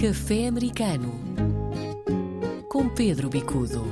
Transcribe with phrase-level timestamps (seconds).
[0.00, 1.12] Café Americano
[2.68, 3.84] com Pedro Bicudo.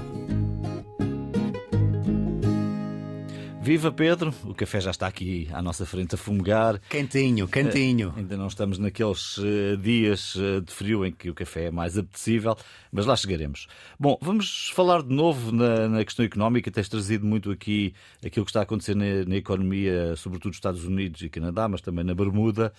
[3.60, 6.81] Viva Pedro, o café já está aqui à nossa frente a fumegar.
[6.89, 8.11] Quentinho, quentinho.
[8.11, 11.70] Uh, ainda não estamos naqueles uh, dias uh, de frio em que o café é
[11.72, 12.57] mais apetecível,
[12.93, 13.66] mas lá chegaremos.
[13.98, 16.70] Bom, vamos falar de novo na, na questão económica.
[16.70, 17.93] Tens trazido muito aqui
[18.25, 21.80] aquilo que está a acontecer na, na economia, sobretudo nos Estados Unidos e Canadá, mas
[21.80, 22.73] também na Bermuda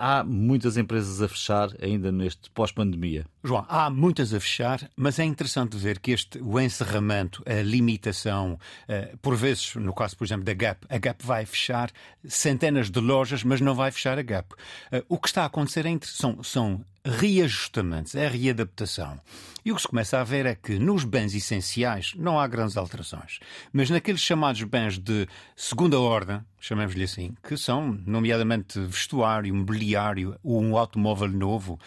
[0.00, 3.26] há muitas empresas a fechar ainda neste pós-pandemia.
[3.44, 8.58] João, há muitas a fechar, mas é interessante ver que este o encerramento, a limitação,
[8.88, 11.90] uh, por vezes, no caso, por exemplo, da Gap, a Gap vai fechar
[12.24, 14.54] centenas de lojas, mas não vai fechar a Gap.
[14.90, 19.20] Uh, o que está a acontecer é, são, são reajustamentos, é readaptação.
[19.64, 22.76] E o que se começa a ver é que nos bens essenciais não há grandes
[22.76, 23.40] alterações.
[23.72, 30.76] Mas naqueles chamados bens de segunda ordem, chamemos-lhe assim, que são, nomeadamente, vestuário, mobiliário, um
[30.76, 31.78] automóvel novo,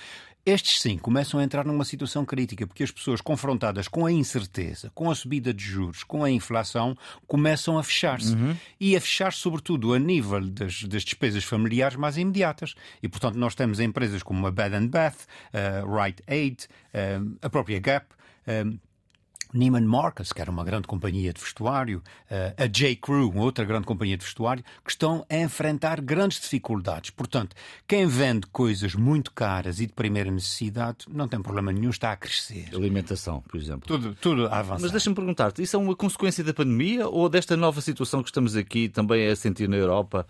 [0.45, 4.91] estes sim começam a entrar numa situação crítica, porque as pessoas confrontadas com a incerteza,
[4.93, 8.33] com a subida de juros, com a inflação, começam a fechar-se.
[8.33, 8.55] Uhum.
[8.79, 12.75] E a fechar, sobretudo, a nível das, das, despesas familiares mais imediatas.
[13.01, 16.67] E, portanto, nós temos empresas como a Bed and Bath, a Rite Aid,
[17.41, 18.07] a própria Gap.
[19.53, 22.95] Neiman Marcus, que era uma grande companhia de vestuário, eh, a J.
[22.95, 27.11] Crew, outra grande companhia de vestuário, que estão a enfrentar grandes dificuldades.
[27.11, 27.55] Portanto,
[27.87, 32.17] quem vende coisas muito caras e de primeira necessidade não tem problema nenhum, está a
[32.17, 32.69] crescer.
[32.73, 33.87] Alimentação, por exemplo.
[33.87, 34.81] Tudo, tudo a avançar.
[34.81, 38.55] Mas deixa-me perguntar-te, isso é uma consequência da pandemia ou desta nova situação que estamos
[38.55, 40.27] aqui também a sentir na Europa?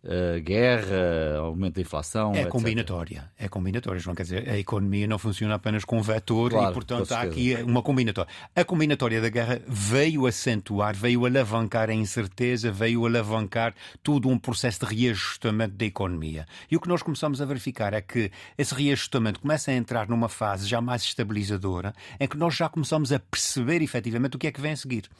[0.00, 2.32] Uh, guerra, aumento da inflação.
[2.32, 2.50] É etc.
[2.50, 3.30] combinatória.
[3.36, 4.14] É combinatória, João.
[4.14, 7.56] Quer dizer, a economia não funciona apenas com um vetor claro, e, portanto, há aqui
[7.64, 8.30] uma combinatória.
[8.54, 14.86] A combinatória da guerra veio acentuar, veio alavancar a incerteza, veio alavancar todo um processo
[14.86, 16.46] de reajustamento da economia.
[16.70, 20.28] E o que nós começamos a verificar é que esse reajustamento começa a entrar numa
[20.28, 24.52] fase já mais estabilizadora, em que nós já começamos a perceber efetivamente o que é
[24.52, 25.10] que vem a seguir.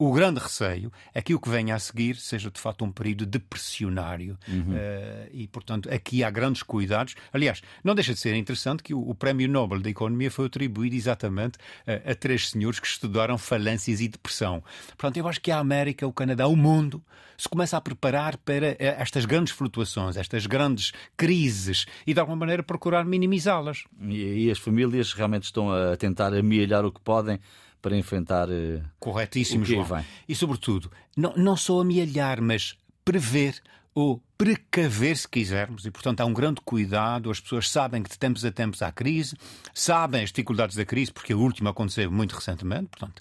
[0.00, 3.26] O grande receio é que o que venha a seguir seja de facto um período
[3.26, 4.74] depressionário uhum.
[4.74, 7.16] uh, e, portanto, aqui há grandes cuidados.
[7.32, 10.94] Aliás, não deixa de ser interessante que o, o Prémio Nobel da Economia foi atribuído
[10.94, 14.62] exatamente uh, a três senhores que estudaram falências e depressão.
[14.96, 17.02] Portanto, eu acho que a América, o Canadá, o mundo
[17.36, 22.36] se começa a preparar para uh, estas grandes flutuações, estas grandes crises e, de alguma
[22.36, 23.82] maneira, procurar minimizá-las.
[24.00, 27.40] E, e as famílias realmente estão a tentar amealhar o que podem
[27.80, 29.84] para enfrentar uh, Corretíssimo, o que João.
[29.84, 30.04] vem.
[30.28, 33.60] E, sobretudo, não, não só amealhar, mas prever
[33.94, 37.32] ou precaver, se quisermos, e portanto há um grande cuidado.
[37.32, 39.36] As pessoas sabem que de tempos a tempos há crise,
[39.74, 43.20] sabem as dificuldades da crise, porque a última aconteceu muito recentemente, portanto,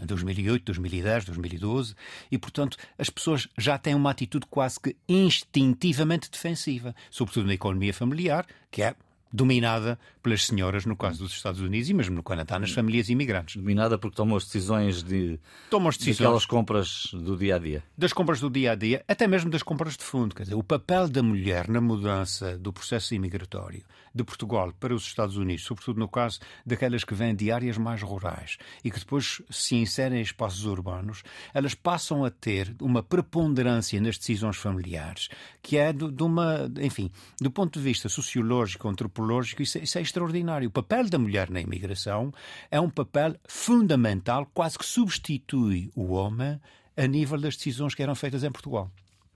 [0.00, 1.94] em 2008, 2010, 2012,
[2.30, 7.92] e portanto as pessoas já têm uma atitude quase que instintivamente defensiva, sobretudo na economia
[7.92, 8.94] familiar, que é
[9.32, 13.56] dominada pelas senhoras, no caso dos Estados Unidos e mesmo no Canadá, nas famílias imigrantes.
[13.56, 15.38] Dominada porque tomam as decisões de
[15.70, 17.82] tomam as decisões daquelas compras do dia a dia.
[17.96, 20.34] Das compras do dia a dia, até mesmo das compras de fundo.
[20.34, 23.84] Quer dizer, o papel da mulher na mudança do processo imigratório
[24.14, 28.02] de Portugal para os Estados Unidos, sobretudo no caso daquelas que vêm de áreas mais
[28.02, 34.00] rurais e que depois se inserem em espaços urbanos, elas passam a ter uma preponderância
[34.00, 35.28] nas decisões familiares,
[35.62, 37.10] que é de uma, enfim,
[37.40, 40.68] do ponto de vista sociológico, antropológico, isso é, isso é extraordinário.
[40.68, 42.32] O papel da mulher na imigração
[42.70, 46.60] é um papel fundamental, quase que substitui o homem
[46.96, 48.90] a nível das decisões que eram feitas em Portugal.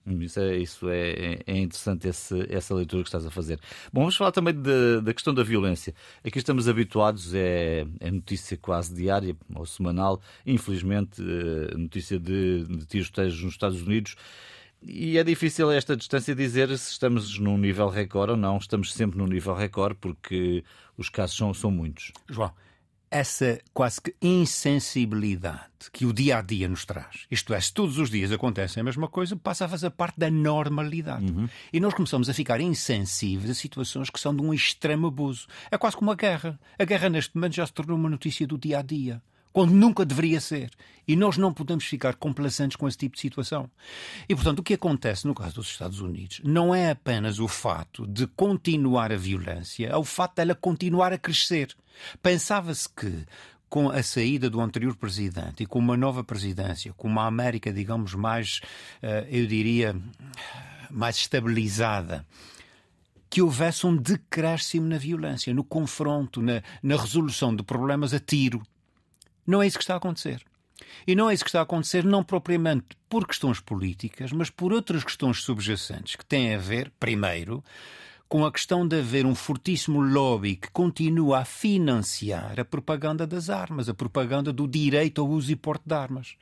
[0.05, 3.61] Isso é, isso é, é interessante esse, essa leitura que estás a fazer.
[3.93, 5.95] Bom, vamos falar também de, da questão da violência.
[6.25, 12.87] Aqui estamos habituados, é, é notícia quase diária ou semanal, infelizmente, eh, notícia de, de
[12.87, 14.17] tiroteios nos Estados Unidos.
[14.83, 18.57] E é difícil a esta distância dizer se estamos num nível recorde ou não.
[18.57, 20.65] Estamos sempre num nível recorde porque
[20.99, 22.11] os casos são, são muitos.
[22.29, 22.53] João,
[23.13, 25.61] essa quase que insensibilidade
[25.93, 27.27] que o dia a dia nos traz.
[27.31, 30.31] Isto é, se todos os dias acontece a mesma coisa, passa a fazer parte da
[30.31, 31.31] normalidade.
[31.31, 31.49] Uhum.
[31.73, 35.47] E nós começamos a ficar insensíveis a situações que são de um extremo abuso.
[35.71, 36.59] É quase como a guerra.
[36.79, 39.21] A guerra, neste momento, já se tornou uma notícia do dia a dia
[39.53, 40.71] quando nunca deveria ser.
[41.07, 43.69] E nós não podemos ficar complacentes com esse tipo de situação.
[44.29, 48.07] E, portanto, o que acontece no caso dos Estados Unidos não é apenas o fato
[48.07, 51.77] de continuar a violência, é o fato dela continuar a crescer.
[52.23, 53.25] Pensava-se que
[53.69, 58.15] com a saída do anterior presidente e com uma nova presidência, com uma América, digamos,
[58.15, 58.61] mais,
[59.01, 59.97] eh, eu diria,
[60.91, 62.27] mais estabilizada,
[63.31, 68.63] que houvesse um decréscimo na violência, no confronto, na, na resolução de problemas a tiro.
[69.47, 70.45] Não é isso que está a acontecer.
[71.07, 74.71] E não é isso que está a acontecer, não propriamente por questões políticas, mas por
[74.71, 77.65] outras questões subjacentes que têm a ver, primeiro,
[78.33, 83.51] com a questão de haver um fortíssimo lobby que continua a financiar a propaganda das
[83.51, 86.37] armas, a propaganda do direito ao uso e porte de armas.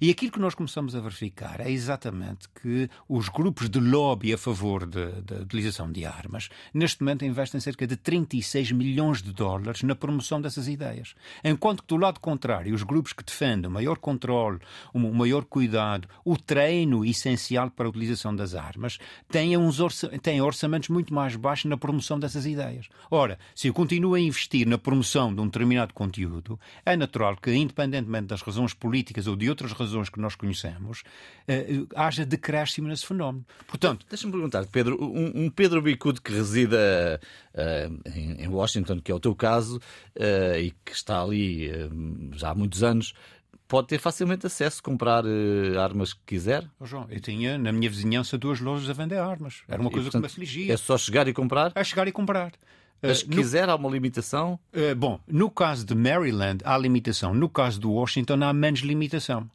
[0.00, 4.38] E aquilo que nós começamos a verificar é exatamente que os grupos de lobby a
[4.38, 9.96] favor da utilização de armas, neste momento investem cerca de 36 milhões de dólares na
[9.96, 11.16] promoção dessas ideias.
[11.42, 14.60] Enquanto que, do lado contrário, os grupos que defendem o maior controle,
[14.94, 20.40] o maior cuidado, o treino essencial para a utilização das armas, têm, uns orça têm
[20.40, 22.88] orçamentos muito mais baixos na promoção dessas ideias.
[23.10, 27.52] Ora, se eu continuo a investir na promoção de um determinado conteúdo, é natural que,
[27.52, 31.02] independentemente das razões políticas ou de outras razões que nós conhecemos,
[31.46, 33.44] eh, haja decréscimo nesse fenómeno.
[33.66, 37.20] Portanto, deixa-me perguntar, Pedro, um, um Pedro Bicudo que resida
[37.54, 39.78] uh, em, em, Washington, que é o teu caso,
[40.16, 43.14] uh, e que está ali uh, já há muitos anos,
[43.72, 46.68] pode ter facilmente acesso a comprar uh, armas que quiser.
[46.78, 49.62] Oh, João, eu tinha na minha vizinhança duas lojas a vender armas.
[49.66, 50.74] Era uma coisa e, portanto, que me afligia.
[50.74, 51.72] É só chegar e comprar?
[51.74, 52.52] É chegar e comprar.
[53.00, 54.60] Mas se quiser, há uma limitação?
[54.74, 57.32] Uh, bom, no caso de Maryland há limitação.
[57.32, 59.50] No caso de Washington há menos limitação.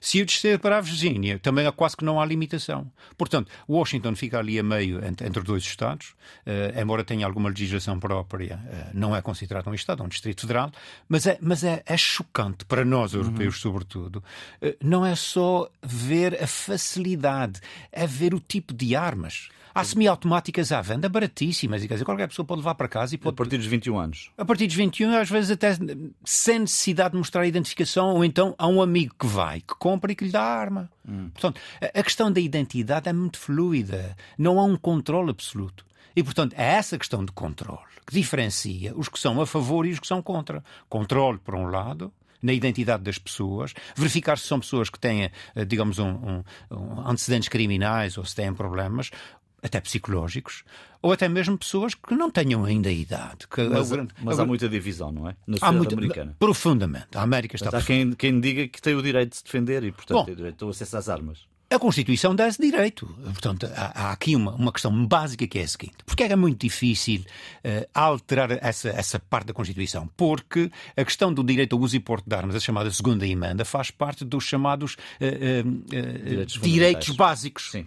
[0.00, 2.90] Se eu descer para a Virgínia, também há quase que não há limitação.
[3.16, 6.14] Portanto, Washington fica ali a meio entre, entre dois Estados,
[6.46, 10.42] uh, embora tenha alguma legislação própria, uh, não é considerado um Estado, é um Distrito
[10.42, 10.70] Federal,
[11.08, 13.72] mas é, mas é, é chocante para nós, europeus, uhum.
[13.72, 14.24] sobretudo.
[14.62, 17.60] Uh, não é só ver a facilidade,
[17.92, 19.48] é ver o tipo de armas.
[19.74, 23.18] Há semiautomáticas à venda baratíssimas e quer dizer, qualquer pessoa pode levar para casa e
[23.18, 23.34] pode.
[23.34, 24.30] A partir dos 21 anos.
[24.36, 25.76] A partir dos 21, às vezes até
[26.24, 30.12] sem necessidade de mostrar a identificação, ou então há um amigo que vai, que compra
[30.12, 30.90] e que lhe dá a arma.
[31.08, 31.30] Hum.
[31.30, 34.16] Portanto, a questão da identidade é muito fluida.
[34.36, 35.84] Não há um controle absoluto.
[36.14, 39.92] E, portanto, é essa questão de controle que diferencia os que são a favor e
[39.92, 40.64] os que são contra.
[40.88, 42.12] Controle, por um lado,
[42.42, 47.08] na identidade das pessoas, verificar se são pessoas que têm, eh, digamos, um, um, um
[47.08, 49.10] antecedentes criminais ou se têm problemas,
[49.62, 50.64] até psicológicos,
[51.02, 53.46] ou até mesmo pessoas que não tenham ainda a idade.
[53.70, 55.36] Mas, a, mas há muita divisão, não é?
[55.46, 56.36] Na sociedade muita, americana.
[56.38, 57.08] Profundamente.
[57.14, 57.70] A América está.
[57.72, 60.24] Mas há quem, quem diga que tem o direito de se defender e, portanto, Bom,
[60.24, 61.50] tem o direito ao acesso às armas.
[61.72, 63.06] A Constituição dá esse direito.
[63.22, 66.60] Portanto, há, há, aqui uma, uma questão básica que é a seguinte: porque é muito
[66.60, 70.08] difícil uh, alterar essa, essa parte da Constituição?
[70.16, 73.64] Porque a questão do direito ao uso e porte de armas, a chamada segunda emenda,
[73.64, 77.70] faz parte dos chamados uh, uh, direitos, direitos básicos.
[77.70, 77.86] Sim.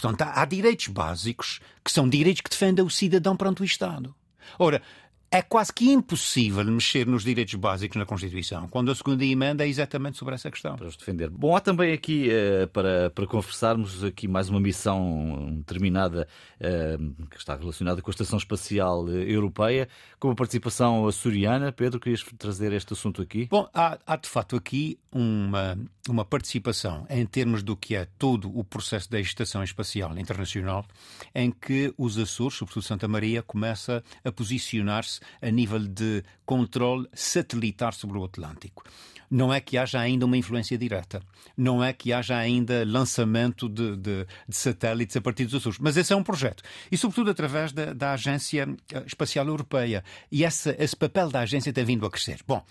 [0.00, 4.14] Portanto, há, há direitos básicos que são direitos que defendem o cidadão perante o Estado.
[4.56, 4.80] Ora,
[5.30, 9.68] é quase que impossível mexer nos direitos básicos na Constituição, quando a segunda emenda é
[9.68, 10.76] exatamente sobre essa questão.
[10.76, 11.28] Para os defender.
[11.28, 16.26] Bom, há também aqui, uh, para, para conversarmos, aqui mais uma missão terminada
[16.56, 19.88] uh, que está relacionada com a Estação Espacial eh, Europeia,
[20.18, 21.72] com a participação açoriana.
[21.72, 23.46] Pedro, querias trazer este assunto aqui?
[23.50, 25.78] Bom, há, há de facto aqui uma,
[26.08, 30.86] uma participação em termos do que é todo o processo da Estação Espacial Internacional,
[31.34, 37.94] em que os Açores, sobretudo Santa Maria, começa a posicionar-se a nível de controle satelitar
[37.94, 38.84] sobre o Atlântico.
[39.30, 41.20] Não é que haja ainda uma influência direta,
[41.54, 45.98] não é que haja ainda lançamento de, de, de satélites a partir dos Açores, mas
[45.98, 46.62] esse é um projeto.
[46.90, 48.66] E, sobretudo, através da, da Agência
[49.06, 50.02] Espacial Europeia.
[50.32, 52.40] E esse, esse papel da agência tem vindo a crescer.
[52.46, 52.64] Bom,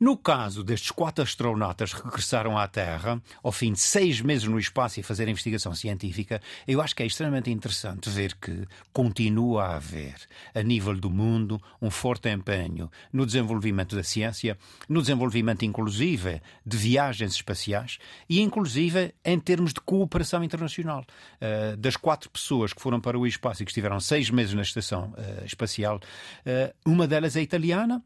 [0.00, 4.58] no caso destes quatro astronautas que regressaram à Terra, ao fim de seis meses no
[4.58, 9.76] espaço e fazer investigação científica, eu acho que é extremamente interessante ver que continua a
[9.76, 10.14] haver,
[10.54, 14.56] a nível do mundo, um forte empenho no desenvolvimento da ciência,
[14.88, 21.04] no desenvolvimento, inclusive, de viagens espaciais e, inclusive, em termos de cooperação internacional.
[21.40, 24.62] Uh, das quatro pessoas que foram para o espaço e que estiveram seis meses na
[24.62, 28.02] estação uh, espacial, uh, uma delas é italiana,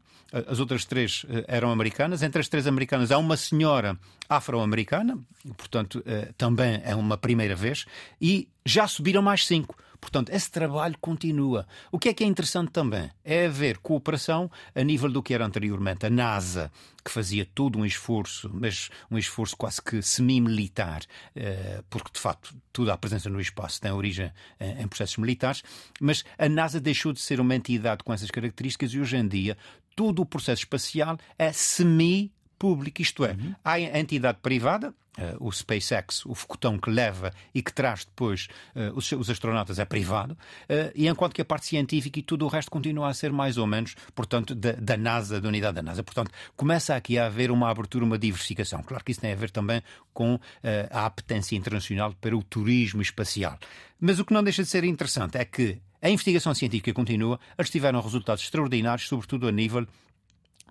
[0.47, 2.23] as outras três eram americanas americanas.
[2.23, 5.19] Entre as três americanas há uma senhora afro-americana,
[5.55, 7.85] portanto, eh, também é uma primeira vez,
[8.19, 9.75] e já subiram mais cinco.
[10.01, 11.65] Portanto, esse trabalho continua.
[11.91, 15.45] O que é que é interessante também é haver cooperação a nível do que era
[15.45, 16.71] anteriormente a NASA,
[17.03, 21.01] que fazia todo um esforço, mas um esforço quase que semi-militar,
[21.35, 25.63] eh, porque de facto toda a presença no espaço tem origem em processos militares,
[25.99, 29.57] mas a NASA deixou de ser uma entidade com essas características e hoje em dia
[29.95, 33.55] todo o processo espacial é semi público, isto é, uhum.
[33.63, 38.47] há a entidade privada, uh, o SpaceX, o foguetão que leva e que traz depois
[38.75, 42.45] uh, os, os, astronautas é privado, uh, e enquanto que a parte científica e tudo
[42.45, 45.81] o resto continua a ser mais ou menos, portanto, da, da, NASA, da unidade da
[45.81, 46.03] NASA.
[46.03, 48.81] Portanto, começa aqui a haver uma abertura, uma diversificação.
[48.83, 49.81] Claro que isso tem a ver também
[50.13, 50.39] com
[50.91, 53.57] a apetência internacional para o turismo espacial.
[53.99, 57.71] Mas o que não deixa de ser interessante é que a investigação científica continua, eles
[57.71, 59.87] tiveram resultados extraordinários, sobretudo a nível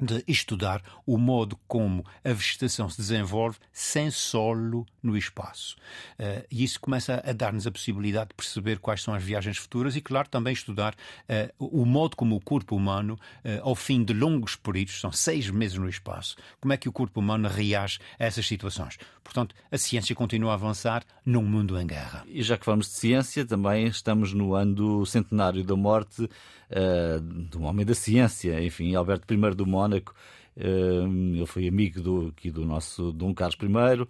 [0.00, 5.76] de estudar o modo como a vegetação se desenvolve sem solo no espaço.
[6.18, 9.94] Uh, e isso começa a dar-nos a possibilidade de perceber quais são as viagens futuras
[9.94, 14.12] e, claro, também estudar uh, o modo como o corpo humano, uh, ao fim de
[14.12, 18.24] longos períodos, são seis meses no espaço, como é que o corpo humano reage a
[18.24, 18.98] essas situações.
[19.22, 22.24] Portanto, a ciência continua a avançar num mundo em guerra.
[22.26, 26.28] E já que falamos de ciência, também estamos no ano do centenário da morte
[27.48, 30.14] de um homem da ciência, enfim, Alberto I do Mónaco.
[30.56, 34.06] ele foi amigo do, aqui do nosso Dom Carlos I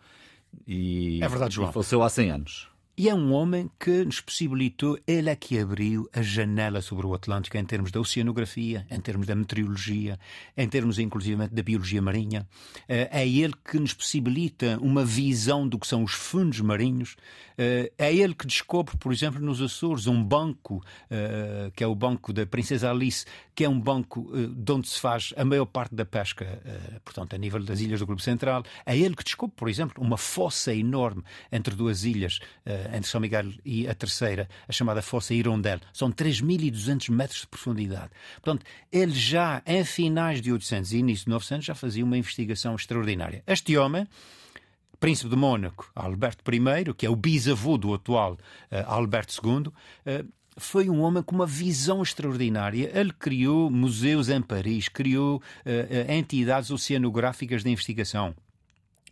[0.66, 1.70] e, é verdade, João.
[1.70, 2.73] e faleceu há 100 anos.
[2.96, 7.12] E é um homem que nos possibilitou, ele é que abriu a janela sobre o
[7.12, 10.16] Atlântico em termos da oceanografia, em termos da meteorologia,
[10.56, 12.46] em termos inclusivamente da biologia marinha.
[12.88, 17.16] Eh, é ele que nos possibilita uma visão do que são os fundos marinhos.
[17.58, 21.96] Eh, é ele que descobre, por exemplo, nos Açores, um banco, eh, que é o
[21.96, 25.96] banco da Princesa Alice, que é um banco de onde se faz a maior parte
[25.96, 26.60] da pesca,
[27.04, 28.64] portanto, a nível das ilhas do Grupo Central.
[28.84, 31.22] É ele que descobre, por exemplo, uma fossa enorme
[31.52, 32.40] entre duas ilhas
[32.92, 35.80] entre São Miguel e a terceira, a chamada Fossa Hirondelle.
[35.92, 38.10] São 3.200 metros de profundidade.
[38.42, 42.74] Portanto, ele já, em finais de 800 e início de 900, já fazia uma investigação
[42.74, 43.42] extraordinária.
[43.46, 44.06] Este homem
[45.04, 48.38] príncipe de Mônaco, Alberto I, que é o bisavô do atual uh,
[48.86, 52.90] Alberto II, uh, foi um homem com uma visão extraordinária.
[52.98, 58.34] Ele criou museus em Paris, criou uh, entidades oceanográficas de investigação.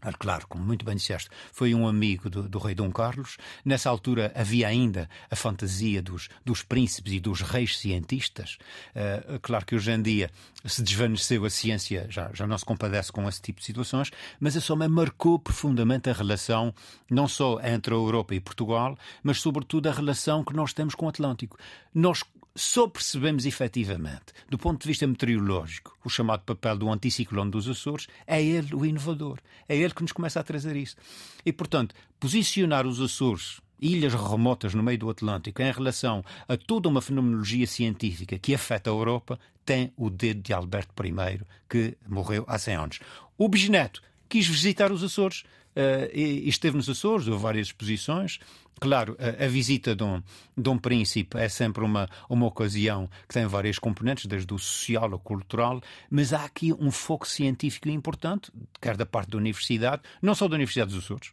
[0.04, 3.36] Ah, claro, como muito bem disseste, foi um amigo do, do, rei Dom Carlos.
[3.64, 8.58] Nessa altura havia ainda a fantasia dos, dos príncipes e dos reis cientistas.
[8.96, 10.28] Uh, claro que hoje em dia
[10.64, 14.56] se desvaneceu a ciência, já, já não se compadece com esse tipo de situações, mas
[14.56, 16.74] a homem marcou profundamente a relação,
[17.08, 21.06] não só entre a Europa e Portugal, mas sobretudo a relação que nós temos com
[21.06, 21.56] o Atlântico.
[21.94, 27.68] Nós só percebemos efetivamente, do ponto de vista meteorológico, o chamado papel do anticiclone dos
[27.68, 29.38] Açores, é ele o inovador.
[29.68, 30.96] É ele que nos começa a trazer isso.
[31.44, 36.88] E, portanto, posicionar os Açores ilhas remotas no meio do Atlântico em relação a toda
[36.88, 42.44] uma fenomenologia científica que afeta a Europa tem o dedo de Alberto I, que morreu
[42.46, 43.00] há 100 anos.
[43.36, 44.00] O bisneto
[44.32, 45.40] quis visitar os Açores
[45.76, 48.38] uh, e, esteve nos Açores, houve várias exposições,
[48.80, 50.20] Claro, a, a, visita de um,
[50.58, 55.12] de um príncipe é sempre uma, uma ocasião que tem várias componentes, desde o social
[55.12, 60.34] ao cultural, mas há aqui um foco científico importante, quer da parte da universidade, não
[60.34, 61.30] só da Universidade dos Açores,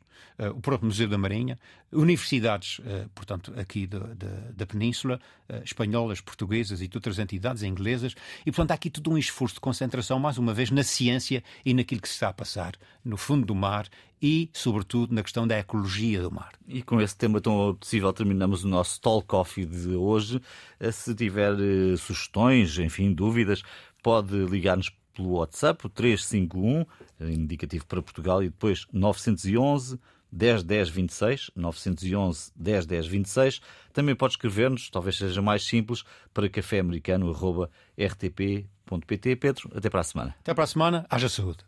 [0.56, 1.58] o próprio Museu da Marinha,
[1.92, 7.64] universidades, uh, portanto, aqui de, de, da Península, uh, espanholas, portuguesas e de outras entidades
[7.64, 11.44] inglesas, e portanto há aqui todo um esforço de concentração, mais uma vez, na ciência
[11.66, 12.74] e naquilo que se está a passar
[13.04, 13.88] no fundo do mar
[14.22, 16.52] e, sobretudo, na questão da ecologia do mar.
[16.68, 20.42] E com esse tema tão possível terminamos o nosso Talk Coffee de hoje.
[20.80, 21.54] Eh, se tiver
[21.98, 23.64] sugestões, enfim, dúvidas,
[24.04, 26.86] pode ligar-nos pelo WhatsApp, o 351,
[27.20, 30.00] eh, indicativo para Portugal, e depois 911
[30.32, 33.60] 10 10 26, 911 10 10 26.
[33.92, 39.36] Também pode escrever-nos, talvez seja mais simples, para caféamericano.rtp.pt.
[39.36, 40.36] Pedro, até para a semana.
[40.40, 41.66] Até para a semana, haja saúde.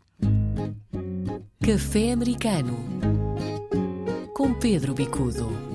[1.64, 2.76] Café Americano
[4.34, 5.71] com Pedro Bicudo.